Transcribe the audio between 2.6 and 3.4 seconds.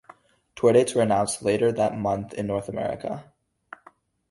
America.